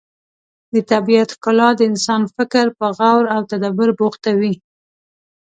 د 0.73 0.75
طبیعت 0.91 1.29
ښکلا 1.35 1.69
د 1.75 1.79
انسان 1.89 2.21
فکر 2.35 2.65
په 2.79 2.87
غور 2.97 3.23
او 3.35 3.41
تدبر 3.51 3.89
بوختوي. 3.99 4.53